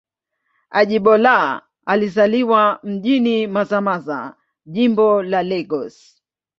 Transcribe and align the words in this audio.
Ajibola 0.69 1.61
alizaliwa 1.85 2.79
mjini 2.83 3.47
Mazamaza, 3.47 4.35
Jimbo 4.65 5.23
la 5.23 5.43
Lagos. 5.43 6.21